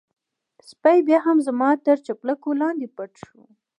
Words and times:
سپی 0.69 0.97
بيا 1.07 1.19
هم 1.25 1.37
زما 1.47 1.69
تر 1.85 1.97
چپلکو 2.07 2.49
لاندې 2.61 2.87
پټ 2.95 3.11
شو. 3.25 3.39